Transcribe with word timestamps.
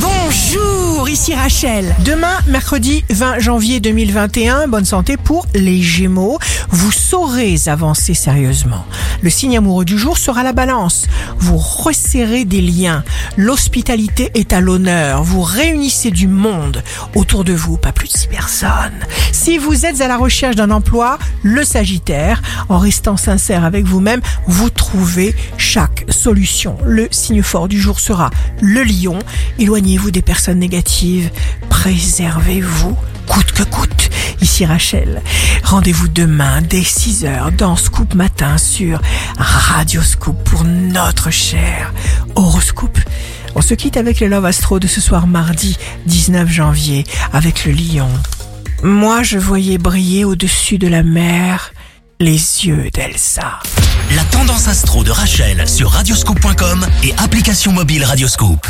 Bonjour, 0.00 0.87
ici 1.08 1.34
Rachel. 1.34 1.96
Demain, 2.04 2.36
mercredi 2.48 3.02
20 3.08 3.38
janvier 3.38 3.80
2021, 3.80 4.68
bonne 4.68 4.84
santé 4.84 5.16
pour 5.16 5.46
les 5.54 5.80
Gémeaux. 5.80 6.38
Vous 6.68 6.92
saurez 6.92 7.56
avancer 7.66 8.12
sérieusement. 8.12 8.84
Le 9.22 9.30
signe 9.30 9.56
amoureux 9.56 9.86
du 9.86 9.96
jour 9.96 10.18
sera 10.18 10.42
la 10.42 10.52
balance. 10.52 11.06
Vous 11.38 11.56
resserrez 11.56 12.44
des 12.44 12.60
liens. 12.60 13.04
L'hospitalité 13.36 14.30
est 14.34 14.52
à 14.52 14.60
l'honneur. 14.60 15.22
Vous 15.22 15.40
réunissez 15.40 16.10
du 16.10 16.28
monde 16.28 16.82
autour 17.14 17.42
de 17.42 17.54
vous, 17.54 17.78
pas 17.78 17.92
plus 17.92 18.08
de 18.08 18.16
six 18.16 18.28
personnes. 18.28 19.00
Si 19.32 19.56
vous 19.56 19.86
êtes 19.86 20.02
à 20.02 20.08
la 20.08 20.18
recherche 20.18 20.56
d'un 20.56 20.70
emploi, 20.70 21.18
le 21.42 21.64
Sagittaire, 21.64 22.42
en 22.68 22.78
restant 22.78 23.16
sincère 23.16 23.64
avec 23.64 23.86
vous-même, 23.86 24.20
vous 24.46 24.68
trouvez 24.68 25.34
chaque 25.56 26.04
solution. 26.10 26.76
Le 26.84 27.08
signe 27.10 27.42
fort 27.42 27.68
du 27.68 27.80
jour 27.80 27.98
sera 27.98 28.30
le 28.60 28.82
lion. 28.82 29.18
Éloignez-vous 29.58 30.10
des 30.10 30.22
personnes 30.22 30.58
négatives. 30.58 30.98
Préservez-vous 31.68 32.96
coûte 33.26 33.52
que 33.52 33.62
coûte. 33.62 34.10
Ici 34.40 34.64
Rachel. 34.64 35.22
Rendez-vous 35.64 36.08
demain 36.08 36.62
dès 36.62 36.80
6h 36.80 37.54
dans 37.56 37.76
Scoop 37.76 38.14
Matin 38.14 38.58
sur 38.58 39.00
Radio 39.38 40.02
Scoop 40.02 40.42
pour 40.44 40.64
notre 40.64 41.30
cher 41.30 41.92
horoscope. 42.34 42.98
On 43.54 43.60
se 43.60 43.74
quitte 43.74 43.96
avec 43.96 44.20
le 44.20 44.28
Love 44.28 44.46
Astro 44.46 44.78
de 44.78 44.86
ce 44.86 45.00
soir 45.00 45.26
mardi 45.26 45.76
19 46.06 46.48
janvier 46.48 47.04
avec 47.32 47.64
le 47.64 47.72
lion. 47.72 48.08
Moi 48.82 49.22
je 49.22 49.38
voyais 49.38 49.78
briller 49.78 50.24
au-dessus 50.24 50.78
de 50.78 50.88
la 50.88 51.02
mer 51.02 51.72
les 52.20 52.32
yeux 52.66 52.90
d'Elsa. 52.92 53.60
La 54.16 54.24
tendance 54.24 54.68
astro 54.68 55.04
de 55.04 55.10
Rachel 55.10 55.68
sur 55.68 55.90
radioscope.com 55.90 56.86
et 57.04 57.14
application 57.18 57.72
mobile 57.72 58.04
Radioscope. 58.04 58.66